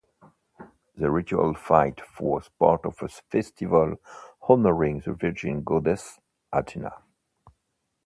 The 0.95 1.11
ritual 1.11 1.53
fight 1.53 2.01
was 2.19 2.49
part 2.57 2.87
of 2.87 2.99
a 3.03 3.07
festival 3.07 3.97
honoring 4.41 5.01
the 5.01 5.13
virgin 5.13 5.63
goddess 5.63 6.19
Athena. 6.51 6.95